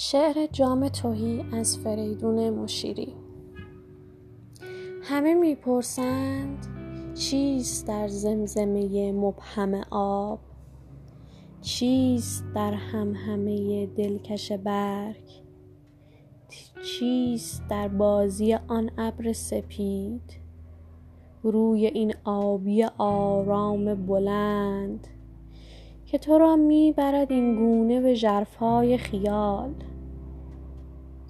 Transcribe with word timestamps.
شعر 0.00 0.46
جام 0.46 0.88
توهی 0.88 1.44
از 1.52 1.78
فریدون 1.78 2.50
مشیری. 2.50 3.14
همه 5.02 5.34
می‌پرسند 5.34 6.66
چیست 7.14 7.88
در 7.88 8.08
زمزمه 8.08 9.12
مبهم 9.12 9.74
آب؟ 9.90 10.38
چیست 11.60 12.44
در 12.54 12.72
همهمه 12.72 13.86
دلکش 13.86 14.52
برگ؟ 14.52 15.30
چیست 16.84 17.62
در 17.70 17.88
بازی 17.88 18.54
آن 18.54 18.90
ابر 18.98 19.32
سپید؟ 19.32 20.40
روی 21.42 21.86
این 21.86 22.14
آبی 22.24 22.84
آرام 22.98 24.06
بلند 24.06 25.06
که 26.10 26.18
تو 26.18 26.38
را 26.38 26.56
می 26.56 26.92
برد 26.92 27.32
این 27.32 27.56
گونه 27.56 28.00
به 28.00 28.14
ژرفای 28.14 28.98
خیال. 28.98 29.74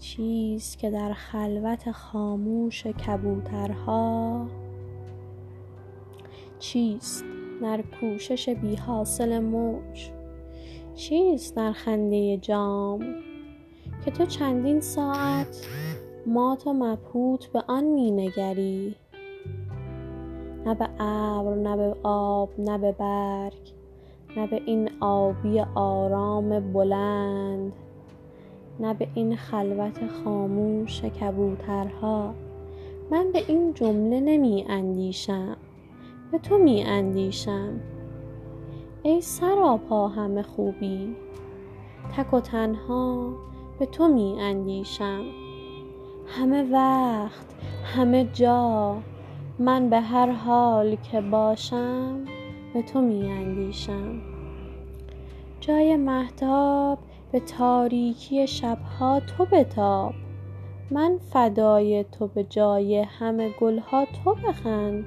چیست 0.01 0.79
که 0.79 0.91
در 0.91 1.13
خلوت 1.13 1.91
خاموش 1.91 2.87
کبوترها؟ 2.87 4.47
چیست 6.59 7.25
در 7.63 7.83
کوشش 8.01 8.49
بی 8.49 8.77
حاصل 8.77 9.39
موج؟ 9.39 10.11
چیست 10.95 11.57
در 11.57 11.73
خنده 11.73 12.37
جام؟ 12.37 13.01
که 14.05 14.11
تو 14.11 14.27
چندین 14.27 14.81
ساعت 14.81 15.67
مات 16.27 16.67
و 16.67 16.73
مبهوت 16.73 17.47
به 17.47 17.63
آن 17.69 17.85
می 17.85 18.11
نگری 18.11 18.95
نه 20.67 20.75
به 20.75 20.89
ابر 21.01 21.55
نه 21.55 21.77
به 21.77 21.97
آب 22.03 22.51
نه 22.59 22.79
به 22.79 22.93
برگ. 22.93 23.78
نه 24.37 24.47
به 24.47 24.63
این 24.67 24.91
آبی 25.01 25.61
آرام 25.75 26.73
بلند 26.73 27.73
نه 28.81 28.95
به 28.95 29.09
این 29.15 29.37
خلوت 29.37 30.07
خاموش 30.07 31.05
کبوترها. 31.05 32.35
من 33.11 33.33
به 33.33 33.45
این 33.49 33.75
جمله 33.75 34.21
نمی 34.21 34.65
اندیشم 34.69 35.57
به 36.33 36.39
تو 36.39 36.59
می 36.59 36.83
اندیشم. 36.83 37.81
ای 39.03 39.21
سراپا 39.21 40.09
همه 40.09 40.43
خوبی 40.43 41.17
تک 42.17 42.35
و 42.35 42.41
تنها 42.41 43.33
به 43.79 43.87
تو 43.87 44.09
می 44.09 44.37
اندیشم. 44.41 45.25
همه 46.27 46.73
وقت 46.73 47.55
همه 47.85 48.25
جا 48.25 48.97
من 49.59 49.91
به 49.91 50.01
هر 50.01 50.31
حال 50.31 50.97
که 50.97 51.21
باشم 51.21 52.25
به 52.75 52.83
تو 52.83 53.01
می 53.01 53.31
اندیشم 53.31 54.21
جای 55.61 55.97
مهتاب 55.97 56.99
به 57.33 57.41
تاریکی 57.41 58.47
شبها 58.47 59.21
تو 59.21 59.45
بتاب. 59.45 60.15
من 60.91 61.19
فدای 61.19 62.05
تو 62.05 62.27
به 62.27 62.45
جای 62.45 62.99
همه 62.99 63.51
گلها 63.61 64.05
تو 64.05 64.35
بخند. 64.35 65.05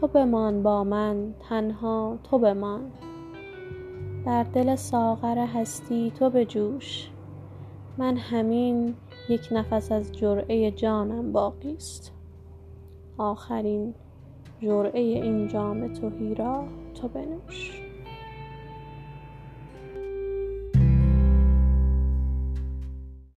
تو 0.00 0.06
بمان 0.06 0.62
با 0.62 0.84
من 0.84 1.34
تنها 1.48 2.18
تو 2.24 2.38
بمان. 2.38 2.92
در 4.26 4.42
دل 4.42 4.76
ساغر 4.76 5.38
هستی 5.38 6.10
تو 6.10 6.30
بجوش. 6.30 7.10
من 7.98 8.16
همین 8.16 8.94
یک 9.28 9.48
نفس 9.52 9.92
از 9.92 10.12
جرعه 10.12 10.70
جانم 10.70 11.32
باقی 11.32 11.74
است 11.74 12.12
آخرین 13.18 13.94
جرعه 14.62 15.00
این 15.00 15.48
جام 15.48 15.88
تهی 15.88 16.34
را 16.34 16.64
تو 16.94 17.08
بنوش. 17.08 17.81